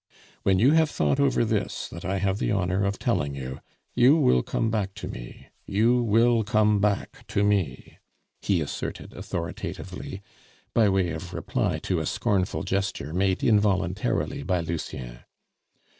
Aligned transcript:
When 0.41 0.57
you 0.57 0.71
have 0.71 0.89
thought 0.89 1.19
over 1.19 1.45
this 1.45 1.87
that 1.89 2.03
I 2.03 2.17
have 2.17 2.39
the 2.39 2.51
honor 2.51 2.85
of 2.85 2.97
telling 2.97 3.35
you, 3.35 3.61
you 3.93 4.15
will 4.17 4.41
come 4.41 4.71
back 4.71 4.95
to 4.95 5.07
me. 5.07 5.49
You 5.67 6.01
will 6.01 6.43
come 6.43 6.79
back 6.79 7.27
to 7.27 7.43
me!" 7.43 7.99
he 8.41 8.61
asserted 8.61 9.13
authoritatively, 9.13 10.23
by 10.73 10.89
way 10.89 11.11
of 11.11 11.35
reply 11.35 11.77
to 11.83 11.99
a 11.99 12.07
scornful 12.07 12.63
gesture 12.63 13.13
made 13.13 13.43
involuntarily 13.43 14.41
by 14.41 14.61
Lucien. 14.61 15.19